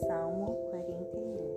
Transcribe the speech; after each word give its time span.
Salmo 0.00 0.56
41 0.70 1.54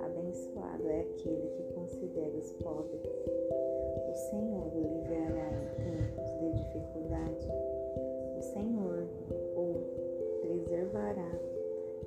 Abençoado 0.00 0.88
é 0.88 1.00
aquele 1.00 1.48
que 1.48 1.64
considera 1.74 2.30
os 2.38 2.52
pobres. 2.52 3.02
O 3.02 4.14
Senhor 4.30 4.70
o 4.76 4.80
livrará 4.80 5.50
em 5.50 5.66
tempos 5.82 6.30
de 6.38 6.52
dificuldade. 6.62 7.48
O 8.38 8.42
Senhor 8.42 9.08
o 9.56 9.82
preservará 10.42 11.32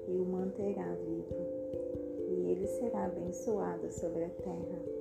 e 0.07 0.15
o 0.15 0.23
manterá 0.23 0.95
vivo. 1.05 1.35
E 2.29 2.51
ele 2.51 2.65
será 2.65 3.07
abençoado 3.07 3.91
sobre 3.91 4.23
a 4.23 4.29
terra. 4.29 4.98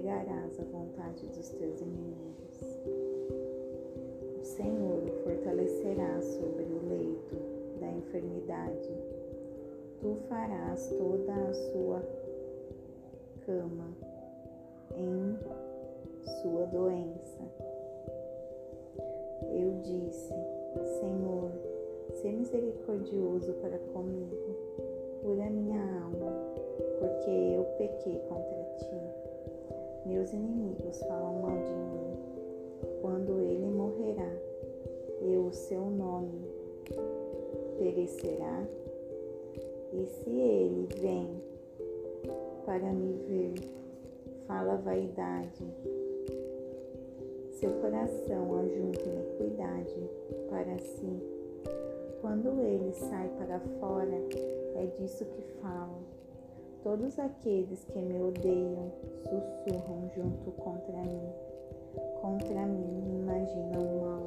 Entregarás 0.00 0.58
à 0.58 0.62
vontade 0.64 1.26
dos 1.26 1.50
teus 1.50 1.78
inimigos. 1.82 2.80
O 4.40 4.42
Senhor 4.42 5.02
o 5.02 5.22
fortalecerá 5.22 6.22
sobre 6.22 6.64
o 6.64 6.88
leito 6.88 7.36
da 7.78 7.92
enfermidade. 7.92 8.88
Tu 10.00 10.16
farás 10.26 10.88
toda 10.96 11.34
a 11.34 11.52
sua 11.52 12.02
cama 13.44 13.88
em 14.96 15.38
sua 16.40 16.64
doença. 16.68 17.42
Eu 19.52 19.82
disse, 19.82 20.32
Senhor, 20.98 21.50
se 22.14 22.32
misericordioso 22.32 23.52
para 23.60 23.78
comigo, 23.92 24.56
cura 25.22 25.50
minha 25.50 25.82
alma, 26.02 26.32
porque 26.98 27.30
eu 27.30 27.64
pequei 27.76 28.18
contra. 28.30 28.59
Meus 30.10 30.32
inimigos 30.32 30.98
falam 31.04 31.40
mal 31.40 31.56
de 31.62 31.70
mim. 31.70 33.00
Quando 33.00 33.40
ele 33.40 33.64
morrerá, 33.66 34.28
e 35.22 35.36
o 35.36 35.52
seu 35.52 35.82
nome 35.88 36.48
perecerá. 37.78 38.66
E 39.92 40.06
se 40.06 40.30
ele 40.30 40.88
vem 41.00 41.40
para 42.66 42.92
me 42.92 43.12
ver, 43.28 43.54
fala 44.48 44.78
vaidade. 44.78 45.64
Seu 47.52 47.70
coração 47.74 48.58
ajunta 48.58 49.08
iniquidade 49.08 50.10
para 50.50 50.76
si. 50.76 51.22
Quando 52.20 52.60
ele 52.60 52.92
sai 52.94 53.30
para 53.38 53.60
fora, 53.78 54.18
é 54.74 54.86
disso 54.98 55.24
que 55.24 55.42
falam. 55.62 56.19
Todos 56.82 57.18
aqueles 57.18 57.84
que 57.84 57.98
me 57.98 58.22
odeiam 58.22 58.90
sussurram 59.28 60.08
junto 60.16 60.50
contra 60.52 60.96
mim. 60.96 61.28
Contra 62.22 62.64
mim 62.64 63.20
imaginam 63.20 64.00
mal. 64.00 64.22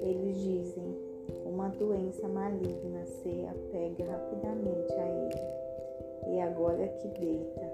Eles 0.00 0.38
dizem: 0.38 0.96
uma 1.44 1.68
doença 1.68 2.26
maligna 2.26 3.04
se 3.04 3.46
apega 3.46 4.10
rapidamente 4.10 4.92
a 4.94 5.08
ele. 5.08 6.36
E 6.36 6.40
agora 6.40 6.88
que 6.88 7.08
deita, 7.20 7.70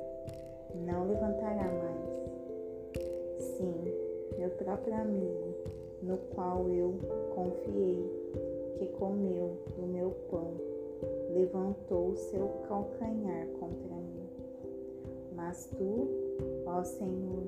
não 0.74 1.06
levantará 1.06 1.70
mais. 1.70 2.14
Sim, 3.38 3.84
meu 4.36 4.50
próprio 4.50 4.94
amigo, 4.94 5.54
no 6.02 6.18
qual 6.34 6.68
eu 6.68 6.94
confiei, 7.32 8.10
que 8.76 8.86
comeu 8.98 9.56
do 9.76 9.86
meu 9.86 10.10
pão, 10.28 10.73
levantou 11.34 12.14
seu 12.14 12.48
calcanhar 12.68 13.46
contra 13.58 13.96
mim. 13.96 14.28
Mas 15.34 15.68
tu, 15.76 16.08
ó 16.66 16.82
Senhor, 16.84 17.42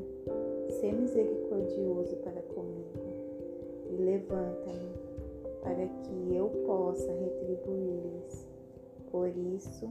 sê 0.68 0.90
misericordioso 0.90 2.16
para 2.16 2.42
comigo 2.42 3.06
e 3.90 3.96
levanta-me 3.96 4.96
para 5.62 5.86
que 5.86 6.34
eu 6.34 6.48
possa 6.66 7.12
retribuir-lhes. 7.12 8.48
Por 9.10 9.28
isso, 9.28 9.88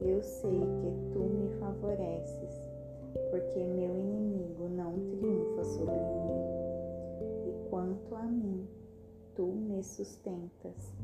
eu 0.00 0.22
sei 0.22 0.60
que 0.60 1.12
tu 1.12 1.18
me 1.18 1.48
favoreces, 1.58 2.70
porque 3.30 3.58
meu 3.64 3.96
inimigo 3.96 4.68
não 4.68 4.92
triunfa 4.92 5.64
sobre 5.64 5.94
mim. 5.94 6.44
E 7.48 7.68
quanto 7.68 8.14
a 8.14 8.22
mim, 8.22 8.66
tu 9.34 9.46
me 9.46 9.82
sustentas 9.82 10.94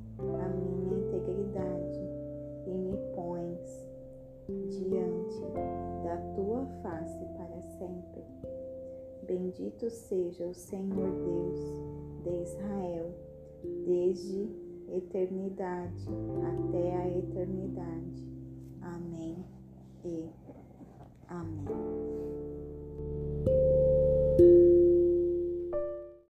da 6.11 6.17
tua 6.35 6.67
face 6.83 7.25
para 7.37 7.63
sempre. 7.79 8.25
Bendito 9.29 9.89
seja 9.89 10.45
o 10.45 10.53
Senhor 10.53 11.09
Deus 11.09 11.61
de 12.25 12.43
Israel, 12.43 13.15
desde 13.87 14.49
eternidade 14.89 16.09
até 16.43 16.97
a 16.97 17.09
eternidade. 17.17 18.29
Amém 18.83 19.37
e 20.05 20.29
amém. 21.29 21.80